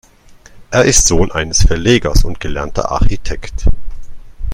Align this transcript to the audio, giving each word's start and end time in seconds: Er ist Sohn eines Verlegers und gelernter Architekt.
Er 0.71 0.85
ist 0.85 1.05
Sohn 1.07 1.31
eines 1.31 1.61
Verlegers 1.61 2.23
und 2.25 2.39
gelernter 2.39 2.89
Architekt. 2.89 3.67